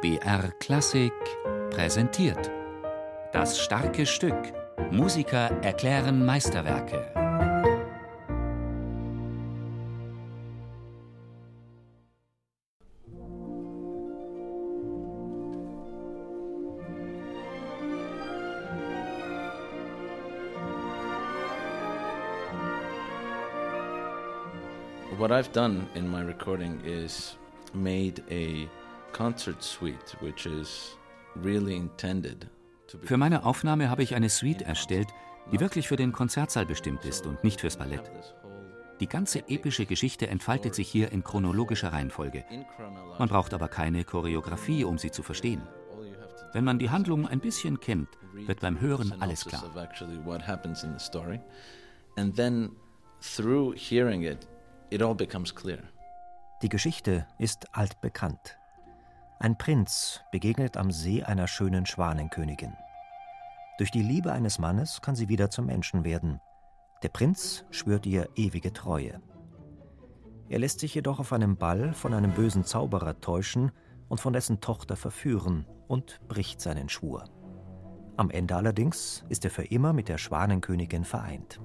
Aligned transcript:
BR 0.00 0.52
Klassik 0.60 1.12
präsentiert. 1.70 2.48
Das 3.32 3.58
starke 3.58 4.06
Stück. 4.06 4.54
Musiker 4.92 5.50
erklären 5.60 6.24
Meisterwerke. 6.24 7.12
What 25.18 25.32
I've 25.32 25.52
done 25.52 25.88
in 25.96 26.08
my 26.08 26.22
recording 26.22 26.80
is 26.84 27.36
made 27.74 28.22
a 28.30 28.68
concert 29.12 29.62
suite 29.62 30.16
which 30.20 30.46
is 30.46 30.96
really 31.42 31.76
intended 31.76 32.48
Für 33.04 33.16
meine 33.16 33.44
Aufnahme 33.44 33.90
habe 33.90 34.02
ich 34.02 34.14
eine 34.14 34.30
Suite 34.30 34.62
erstellt, 34.62 35.08
die 35.52 35.60
wirklich 35.60 35.88
für 35.88 35.96
den 35.96 36.12
Konzertsaal 36.12 36.64
bestimmt 36.66 37.04
ist 37.04 37.26
und 37.26 37.44
nicht 37.44 37.60
fürs 37.60 37.76
Ballett. 37.76 38.10
Die 39.00 39.08
ganze 39.08 39.48
epische 39.48 39.86
Geschichte 39.86 40.26
entfaltet 40.26 40.74
sich 40.74 40.88
hier 40.88 41.12
in 41.12 41.22
chronologischer 41.22 41.92
Reihenfolge. 41.92 42.44
Man 43.18 43.28
braucht 43.28 43.54
aber 43.54 43.68
keine 43.68 44.04
Choreografie, 44.04 44.84
um 44.84 44.98
sie 44.98 45.10
zu 45.10 45.22
verstehen. 45.22 45.62
Wenn 46.52 46.64
man 46.64 46.78
die 46.78 46.90
Handlung 46.90 47.28
ein 47.28 47.40
bisschen 47.40 47.78
kennt, 47.78 48.08
wird 48.32 48.60
beim 48.60 48.80
Hören 48.80 49.14
alles 49.20 49.44
klar. 49.44 49.62
And 52.16 52.34
then 52.34 52.70
through 53.20 53.74
hearing 53.76 54.22
it, 54.22 54.48
it 54.90 55.02
all 55.02 55.14
becomes 55.14 55.54
clear. 55.54 55.78
Die 56.62 56.68
Geschichte 56.68 57.26
ist 57.38 57.66
altbekannt. 57.72 58.57
Ein 59.40 59.56
Prinz 59.56 60.20
begegnet 60.32 60.76
am 60.76 60.90
See 60.90 61.22
einer 61.22 61.46
schönen 61.46 61.86
Schwanenkönigin. 61.86 62.72
Durch 63.78 63.92
die 63.92 64.02
Liebe 64.02 64.32
eines 64.32 64.58
Mannes 64.58 65.00
kann 65.00 65.14
sie 65.14 65.28
wieder 65.28 65.48
zum 65.48 65.66
Menschen 65.66 66.02
werden. 66.02 66.40
Der 67.04 67.08
Prinz 67.08 67.64
schwört 67.70 68.04
ihr 68.04 68.28
ewige 68.34 68.72
Treue. 68.72 69.20
Er 70.48 70.58
lässt 70.58 70.80
sich 70.80 70.92
jedoch 70.92 71.20
auf 71.20 71.32
einem 71.32 71.56
Ball 71.56 71.92
von 71.92 72.14
einem 72.14 72.32
bösen 72.32 72.64
Zauberer 72.64 73.20
täuschen 73.20 73.70
und 74.08 74.20
von 74.20 74.32
dessen 74.32 74.60
Tochter 74.60 74.96
verführen 74.96 75.66
und 75.86 76.20
bricht 76.26 76.60
seinen 76.60 76.88
Schwur. 76.88 77.22
Am 78.16 78.30
Ende 78.30 78.56
allerdings 78.56 79.24
ist 79.28 79.44
er 79.44 79.52
für 79.52 79.64
immer 79.64 79.92
mit 79.92 80.08
der 80.08 80.18
Schwanenkönigin 80.18 81.04
vereint. 81.04 81.60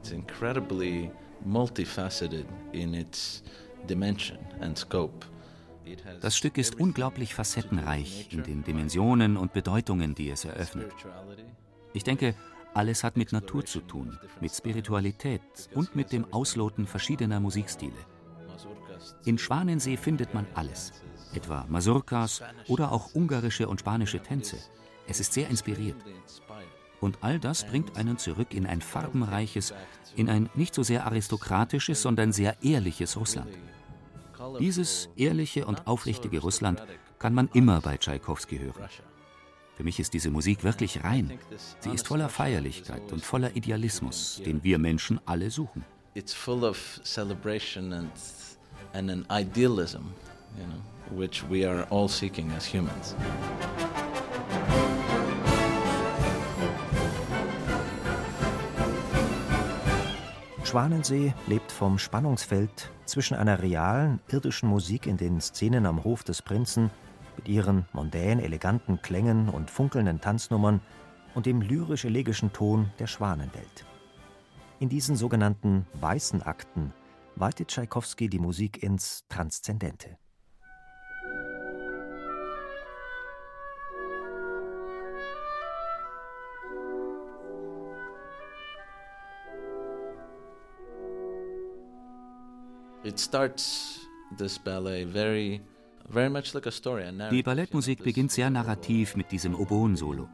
It's 0.00 0.10
incredibly 0.10 1.12
multifaceted 1.44 2.46
in 2.72 2.94
its 2.94 3.42
dimension 3.88 4.38
and 4.60 4.76
scope. 4.76 5.26
Das 6.20 6.36
Stück 6.36 6.58
ist 6.58 6.78
unglaublich 6.78 7.34
facettenreich 7.34 8.28
in 8.30 8.42
den 8.42 8.62
Dimensionen 8.62 9.36
und 9.36 9.52
Bedeutungen, 9.52 10.14
die 10.14 10.30
es 10.30 10.44
eröffnet. 10.44 10.92
Ich 11.94 12.04
denke, 12.04 12.34
alles 12.74 13.02
hat 13.02 13.16
mit 13.16 13.32
Natur 13.32 13.64
zu 13.64 13.80
tun, 13.80 14.18
mit 14.40 14.52
Spiritualität 14.52 15.40
und 15.74 15.96
mit 15.96 16.12
dem 16.12 16.30
Ausloten 16.32 16.86
verschiedener 16.86 17.40
Musikstile. 17.40 17.96
In 19.24 19.38
Schwanensee 19.38 19.96
findet 19.96 20.34
man 20.34 20.46
alles, 20.54 20.92
etwa 21.34 21.64
Mazurkas 21.68 22.42
oder 22.66 22.92
auch 22.92 23.14
ungarische 23.14 23.68
und 23.68 23.80
spanische 23.80 24.20
Tänze. 24.20 24.58
Es 25.06 25.20
ist 25.20 25.32
sehr 25.32 25.48
inspiriert. 25.48 25.96
Und 27.00 27.18
all 27.20 27.38
das 27.38 27.64
bringt 27.64 27.96
einen 27.96 28.18
zurück 28.18 28.52
in 28.52 28.66
ein 28.66 28.80
farbenreiches, 28.80 29.72
in 30.16 30.28
ein 30.28 30.50
nicht 30.54 30.74
so 30.74 30.82
sehr 30.82 31.06
aristokratisches, 31.06 32.02
sondern 32.02 32.32
sehr 32.32 32.56
ehrliches 32.62 33.16
Russland. 33.16 33.50
Dieses 34.58 35.08
ehrliche 35.16 35.66
und 35.66 35.86
aufrichtige 35.86 36.40
Russland 36.40 36.82
kann 37.18 37.34
man 37.34 37.48
immer 37.52 37.80
bei 37.80 37.96
Tschaikowski 37.96 38.58
hören. 38.58 38.88
Für 39.76 39.84
mich 39.84 40.00
ist 40.00 40.12
diese 40.12 40.30
Musik 40.30 40.64
wirklich 40.64 41.04
rein. 41.04 41.38
Sie 41.80 41.90
ist 41.90 42.08
voller 42.08 42.28
Feierlichkeit 42.28 43.12
und 43.12 43.24
voller 43.24 43.54
Idealismus, 43.54 44.42
den 44.44 44.64
wir 44.64 44.78
Menschen 44.78 45.20
alle 45.24 45.50
suchen. 45.50 45.84
It's 46.14 46.34
full 46.34 46.64
of 46.64 47.00
celebration 47.04 47.92
and, 47.92 48.10
and 48.92 49.08
an 49.08 49.26
idealism, 49.30 50.02
you 50.58 50.64
know, 50.66 51.16
which 51.16 51.44
we 51.48 51.64
are 51.64 51.86
all 51.90 52.08
seeking 52.08 52.50
as 52.56 52.66
humans. 52.66 53.14
Schwanensee 60.68 61.32
lebt 61.46 61.72
vom 61.72 61.98
Spannungsfeld 61.98 62.92
zwischen 63.06 63.38
einer 63.38 63.62
realen, 63.62 64.20
irdischen 64.28 64.68
Musik 64.68 65.06
in 65.06 65.16
den 65.16 65.40
Szenen 65.40 65.86
am 65.86 66.04
Hof 66.04 66.24
des 66.24 66.42
Prinzen 66.42 66.90
mit 67.38 67.48
ihren 67.48 67.86
mondän 67.94 68.38
eleganten 68.38 69.00
Klängen 69.00 69.48
und 69.48 69.70
funkelnden 69.70 70.20
Tanznummern 70.20 70.82
und 71.34 71.46
dem 71.46 71.62
lyrisch-elegischen 71.62 72.52
Ton 72.52 72.90
der 72.98 73.06
Schwanenwelt. 73.06 73.86
In 74.78 74.90
diesen 74.90 75.16
sogenannten 75.16 75.86
weißen 75.94 76.42
Akten 76.42 76.92
weitet 77.34 77.68
Tschaikowski 77.68 78.28
die 78.28 78.38
Musik 78.38 78.82
ins 78.82 79.24
Transzendente. 79.30 80.18
Die 97.30 97.42
Ballettmusik 97.42 98.02
beginnt 98.02 98.32
sehr 98.32 98.48
narrativ 98.50 99.16
mit 99.16 99.30
diesem 99.30 99.54
Oboen-Solo. 99.54 100.28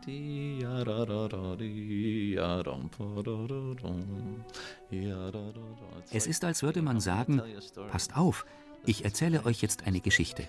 Es 6.12 6.26
ist, 6.26 6.44
als 6.44 6.62
würde 6.62 6.82
man 6.82 7.00
sagen, 7.00 7.42
passt 7.90 8.16
auf, 8.16 8.46
ich 8.86 9.04
erzähle 9.04 9.44
euch 9.46 9.62
jetzt 9.62 9.86
eine 9.86 10.00
Geschichte. 10.00 10.48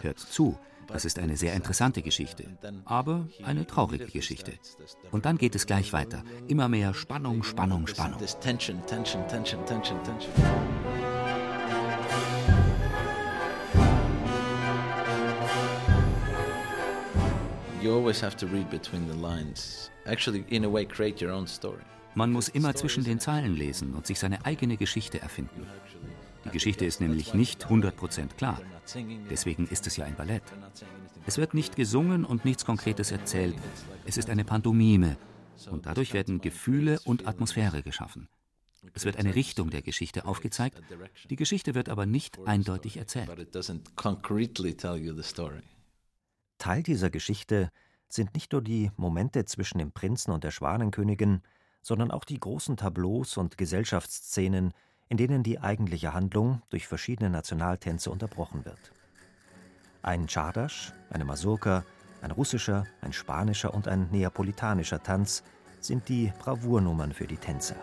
Hört 0.00 0.18
zu, 0.18 0.58
das 0.88 1.04
ist 1.04 1.18
eine 1.18 1.36
sehr 1.36 1.54
interessante 1.54 2.02
Geschichte, 2.02 2.44
aber 2.84 3.28
eine 3.44 3.66
traurige 3.66 4.06
Geschichte. 4.06 4.52
Und 5.10 5.24
dann 5.24 5.38
geht 5.38 5.54
es 5.54 5.66
gleich 5.66 5.92
weiter. 5.92 6.22
Immer 6.48 6.68
mehr 6.68 6.94
Spannung, 6.94 7.42
Spannung, 7.42 7.86
Spannung. 7.86 8.18
You 17.86 17.94
always 17.94 18.20
have 18.20 18.36
to 18.38 18.46
read 18.46 18.68
between 18.68 19.06
the 19.06 19.16
lines. 19.16 19.92
Actually, 20.06 20.44
in 20.48 20.64
a 20.64 20.68
way, 20.68 20.84
create 20.84 21.24
your 21.24 21.32
own 21.32 21.46
story. 21.46 21.82
Man 22.16 22.32
muss 22.32 22.48
immer 22.48 22.74
zwischen 22.74 23.04
den 23.04 23.20
Zeilen 23.20 23.54
lesen 23.54 23.94
und 23.94 24.08
sich 24.08 24.18
seine 24.18 24.44
eigene 24.44 24.76
Geschichte 24.76 25.20
erfinden. 25.20 25.64
Die 26.44 26.50
Geschichte 26.50 26.84
ist 26.84 27.00
nämlich 27.00 27.32
nicht 27.32 27.66
100% 27.66 28.34
klar. 28.36 28.60
Deswegen 29.30 29.68
ist 29.68 29.86
es 29.86 29.96
ja 29.96 30.04
ein 30.04 30.16
Ballett. 30.16 30.42
Es 31.26 31.38
wird 31.38 31.54
nicht 31.54 31.76
gesungen 31.76 32.24
und 32.24 32.44
nichts 32.44 32.64
Konkretes 32.64 33.12
erzählt. 33.12 33.54
Es 34.04 34.16
ist 34.16 34.30
eine 34.30 34.44
Pantomime. 34.44 35.16
Und 35.70 35.86
dadurch 35.86 36.12
werden 36.12 36.40
Gefühle 36.40 36.98
und 37.04 37.28
Atmosphäre 37.28 37.84
geschaffen. 37.84 38.26
Es 38.94 39.04
wird 39.04 39.16
eine 39.16 39.36
Richtung 39.36 39.70
der 39.70 39.82
Geschichte 39.82 40.24
aufgezeigt. 40.24 40.82
Die 41.30 41.36
Geschichte 41.36 41.76
wird 41.76 41.88
aber 41.88 42.04
nicht 42.04 42.40
eindeutig 42.46 42.96
erzählt. 42.96 43.30
Teil 46.58 46.82
dieser 46.82 47.10
Geschichte 47.10 47.70
sind 48.08 48.34
nicht 48.34 48.52
nur 48.52 48.62
die 48.62 48.90
Momente 48.96 49.44
zwischen 49.44 49.78
dem 49.78 49.92
Prinzen 49.92 50.30
und 50.32 50.44
der 50.44 50.50
Schwanenkönigin, 50.50 51.42
sondern 51.82 52.10
auch 52.10 52.24
die 52.24 52.40
großen 52.40 52.76
Tableaus 52.76 53.36
und 53.36 53.58
Gesellschaftsszenen, 53.58 54.72
in 55.08 55.16
denen 55.16 55.42
die 55.42 55.60
eigentliche 55.60 56.14
Handlung 56.14 56.62
durch 56.70 56.86
verschiedene 56.86 57.30
Nationaltänze 57.30 58.10
unterbrochen 58.10 58.64
wird. 58.64 58.92
Ein 60.02 60.26
Czardasch, 60.26 60.92
eine 61.10 61.24
Masurka, 61.24 61.84
ein 62.22 62.30
russischer, 62.30 62.86
ein 63.02 63.12
spanischer 63.12 63.74
und 63.74 63.88
ein 63.88 64.08
neapolitanischer 64.10 65.02
Tanz 65.02 65.42
sind 65.80 66.08
die 66.08 66.32
Bravournummern 66.38 67.12
für 67.12 67.26
die 67.26 67.36
Tänzer. 67.36 67.76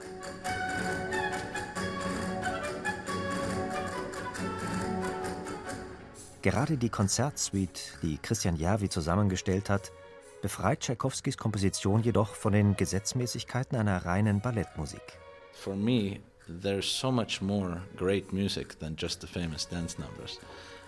Gerade 6.44 6.78
die 6.78 6.90
Konzertsuite, 6.90 7.80
die 8.02 8.18
Christian 8.18 8.58
Järvi 8.58 8.90
zusammengestellt 8.90 9.70
hat, 9.70 9.94
befreit 10.42 10.82
Tschaikowskis 10.82 11.38
Komposition 11.38 12.04
jedoch 12.04 12.36
von 12.36 12.52
den 12.52 12.76
Gesetzmäßigkeiten 12.76 13.78
einer 13.78 14.06
reinen 14.06 14.42
Ballettmusik. 14.42 15.20
For 15.54 15.74
me, 15.74 16.20
there's 16.62 16.86
so 16.86 17.14
much 17.14 17.42
more 17.42 17.82
great 17.96 18.34
music 18.34 18.78
than 18.80 18.98
just 18.98 19.22
the 19.22 19.28
famous 19.28 19.70
dance 19.70 19.98
numbers. 20.02 20.38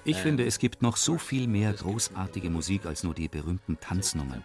Ich 0.03 0.17
finde, 0.17 0.45
es 0.45 0.59
gibt 0.59 0.81
noch 0.81 0.97
so 0.97 1.17
viel 1.17 1.47
mehr 1.47 1.71
großartige 1.71 2.49
Musik 2.49 2.85
als 2.85 3.05
nur 3.05 3.13
die 3.13 3.29
berühmten 3.29 3.79
Tanznummern. 3.79 4.43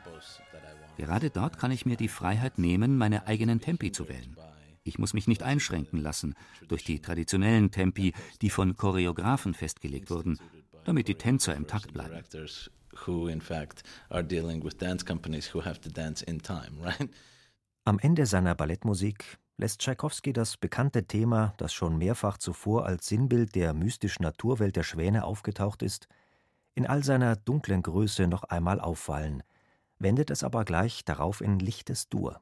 Gerade 0.96 1.30
dort 1.30 1.58
kann 1.58 1.72
ich 1.72 1.84
mir 1.84 1.96
die 1.96 2.06
Freiheit 2.06 2.56
nehmen, 2.56 2.96
meine 2.96 3.26
eigenen 3.26 3.60
Tempi 3.60 3.90
zu 3.90 4.08
wählen. 4.08 4.36
Ich 4.84 4.98
muss 4.98 5.12
mich 5.12 5.26
nicht 5.26 5.42
einschränken 5.42 6.00
lassen 6.00 6.34
durch 6.68 6.84
die 6.84 7.00
traditionellen 7.00 7.72
Tempi, 7.72 8.14
die 8.40 8.50
von 8.50 8.76
Choreografen 8.76 9.54
festgelegt 9.54 10.10
wurden, 10.10 10.38
damit 10.90 11.06
die 11.06 11.14
Tänzer 11.14 11.54
im 11.54 11.68
Takt 11.68 11.92
bleiben. 11.92 12.10
Am 17.84 18.00
Ende 18.00 18.26
seiner 18.26 18.56
Ballettmusik 18.56 19.38
lässt 19.56 19.82
Tschaikowski 19.82 20.32
das 20.32 20.56
bekannte 20.56 21.06
Thema, 21.06 21.54
das 21.58 21.72
schon 21.72 21.96
mehrfach 21.96 22.38
zuvor 22.38 22.86
als 22.86 23.06
Sinnbild 23.06 23.54
der 23.54 23.72
mystischen 23.72 24.24
Naturwelt 24.24 24.74
der 24.74 24.82
Schwäne 24.82 25.22
aufgetaucht 25.22 25.82
ist, 25.82 26.08
in 26.74 26.86
all 26.86 27.04
seiner 27.04 27.36
dunklen 27.36 27.82
Größe 27.82 28.26
noch 28.26 28.42
einmal 28.42 28.80
auffallen, 28.80 29.44
wendet 30.00 30.28
es 30.28 30.42
aber 30.42 30.64
gleich 30.64 31.04
darauf 31.04 31.40
in 31.40 31.60
lichtes 31.60 32.08
Dur. 32.08 32.40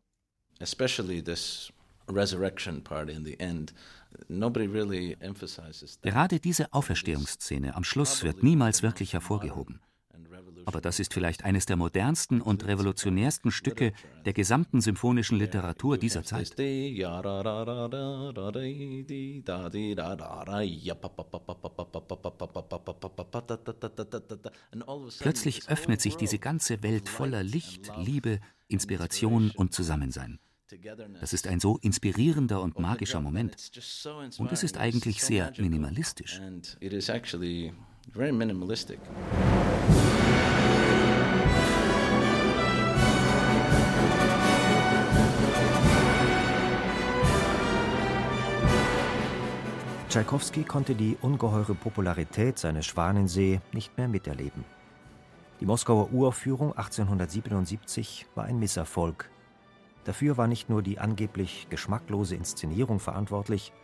Gerade 6.03 6.41
diese 6.41 6.73
Auferstehungsszene 6.73 7.75
am 7.75 7.85
Schluss 7.85 8.23
wird 8.25 8.43
niemals 8.43 8.83
wirklich 8.83 9.13
hervorgehoben. 9.13 9.81
Aber 10.69 10.83
das 10.83 11.01
ist 11.01 11.15
vielleicht 11.15 11.45
eines 11.45 11.65
der 11.65 11.77
modernsten 11.77 12.43
und 12.43 12.67
revolutionärsten 12.67 13.51
Stücke 13.51 13.95
der 14.27 14.35
gesamten 14.35 14.83
symphonischen 14.83 15.39
Literatur 15.39 15.97
dieser 15.97 16.25
Zeit. 16.25 16.55
Plötzlich 25.19 25.69
öffnet 25.71 26.01
sich 26.03 26.17
diese 26.17 26.39
ganze 26.39 26.83
Welt 26.83 27.09
voller 27.09 27.43
Licht, 27.43 27.91
Liebe, 27.97 28.41
Inspiration 28.69 29.51
und 29.57 29.73
Zusammensein. 29.73 30.39
Das 31.21 31.33
ist 31.33 31.47
ein 31.47 31.61
so 31.61 31.79
inspirierender 31.79 32.61
und 32.61 32.79
magischer 32.79 33.21
Moment. 33.21 33.55
Und 34.39 34.53
es 34.53 34.63
ist 34.63 34.77
eigentlich 34.77 35.25
sehr 35.25 35.53
minimalistisch. 35.57 36.41
Tschaikowski 50.09 50.65
konnte 50.65 50.95
die 50.95 51.17
ungeheure 51.21 51.75
Popularität 51.75 52.59
seines 52.59 52.87
Schwanensee 52.87 53.61
nicht 53.73 53.97
mehr 53.99 54.09
miterleben. 54.09 54.65
Die 55.61 55.67
Moskauer 55.67 56.13
Uraufführung 56.13 56.73
1877 56.77 58.27
war 58.35 58.45
ein 58.45 58.59
Misserfolg. 58.59 59.29
Dafür 60.09 60.39
war 60.39 60.47
nicht 60.47 60.71
nur 60.71 60.83
die 60.83 60.99
angeblich 60.99 61.67
geschmacklose 61.69 62.35
Inszenierung 62.35 62.99
verantwortlich, 62.99 63.75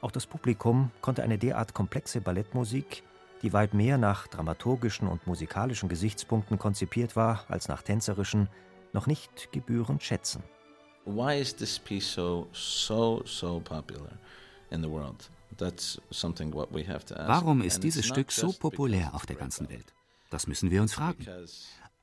auch 0.00 0.12
das 0.12 0.28
Publikum 0.28 0.92
konnte 1.00 1.24
eine 1.24 1.38
derart 1.38 1.74
komplexe 1.74 2.20
Ballettmusik, 2.20 3.02
die 3.42 3.52
weit 3.52 3.74
mehr 3.74 3.98
nach 3.98 4.28
dramaturgischen 4.28 5.08
und 5.08 5.26
musikalischen 5.26 5.88
Gesichtspunkten 5.88 6.56
konzipiert 6.56 7.16
war 7.16 7.46
als 7.48 7.66
nach 7.66 7.82
tänzerischen, 7.82 8.48
noch 8.92 9.08
nicht 9.08 9.50
gebührend 9.50 10.04
schätzen. 10.04 10.44
Why 11.04 11.40
is 11.40 11.56
this 11.56 11.80
piece 11.80 12.12
so 12.12 12.46
so 12.52 13.20
so 13.24 13.58
popular 13.58 14.12
in 14.70 14.84
the 14.84 14.88
world? 14.88 15.28
Warum 17.26 17.60
ist 17.60 17.82
dieses 17.82 18.06
Stück 18.06 18.30
so 18.30 18.52
populär 18.52 19.12
auf 19.14 19.26
der 19.26 19.34
ganzen 19.34 19.68
Welt? 19.68 19.92
Das 20.30 20.46
müssen 20.46 20.70
wir 20.70 20.80
uns 20.80 20.94
fragen. 20.94 21.26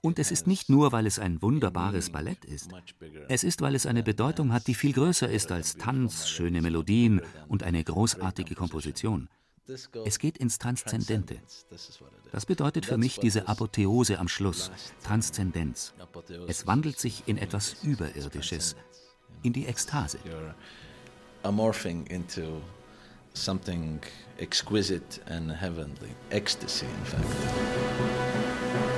Und 0.01 0.17
es 0.17 0.31
ist 0.31 0.47
nicht 0.47 0.69
nur, 0.69 0.91
weil 0.91 1.05
es 1.05 1.19
ein 1.19 1.41
wunderbares 1.41 2.09
Ballett 2.09 2.45
ist. 2.45 2.69
Es 3.27 3.43
ist, 3.43 3.61
weil 3.61 3.75
es 3.75 3.85
eine 3.85 4.01
Bedeutung 4.01 4.53
hat, 4.53 4.67
die 4.67 4.75
viel 4.75 4.93
größer 4.93 5.29
ist 5.29 5.51
als 5.51 5.75
Tanz, 5.75 6.29
schöne 6.29 6.61
Melodien 6.61 7.21
und 7.49 7.63
eine 7.63 7.83
großartige 7.83 8.55
Komposition. 8.55 9.27
Es 10.05 10.17
geht 10.17 10.37
ins 10.37 10.57
Transzendente. 10.57 11.37
Das 12.31 12.45
bedeutet 12.45 12.85
für 12.85 12.97
mich 12.97 13.19
diese 13.19 13.47
Apotheose 13.47 14.19
am 14.19 14.27
Schluss, 14.27 14.71
Transzendenz. 15.03 15.93
Es 16.47 16.65
wandelt 16.65 16.97
sich 16.99 17.23
in 17.27 17.37
etwas 17.37 17.83
Überirdisches, 17.83 18.75
in 19.43 19.53
die 19.53 19.67
Ekstase. 19.67 20.17
Amorphing 21.43 22.05
into 22.07 22.61
something 23.33 24.01
exquisite 24.37 25.21
and 25.27 25.51
heavenly, 25.51 26.09
ecstasy, 26.31 26.85
in 26.85 27.05
fact. 27.05 28.88